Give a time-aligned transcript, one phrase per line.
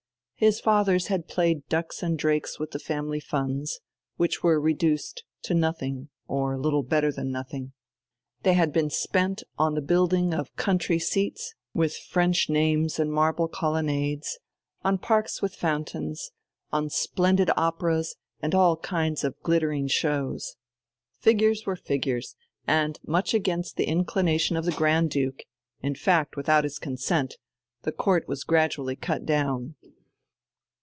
[0.43, 3.79] His fathers had played ducks and drakes with the family funds,
[4.17, 7.73] which were reduced to nothing or little better than nothing.
[8.41, 13.47] They had been spent on the building of country seats with French names and marble
[13.47, 14.39] colonnades,
[14.81, 16.31] on parks with fountains,
[16.71, 20.55] on splendid operas and all kinds of glittering shows.
[21.19, 25.43] Figures were figures, and, much against the inclination of the Grand Duke,
[25.83, 27.37] in fact without his consent,
[27.83, 29.75] the Court was gradually cut down.